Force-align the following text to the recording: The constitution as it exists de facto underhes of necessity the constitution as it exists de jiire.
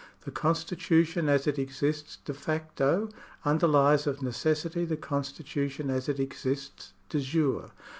The 0.25 0.31
constitution 0.31 1.29
as 1.29 1.45
it 1.45 1.59
exists 1.59 2.17
de 2.25 2.33
facto 2.33 3.07
underhes 3.45 4.07
of 4.07 4.23
necessity 4.23 4.83
the 4.83 4.97
constitution 4.97 5.91
as 5.91 6.09
it 6.09 6.19
exists 6.19 6.93
de 7.09 7.19
jiire. 7.19 7.69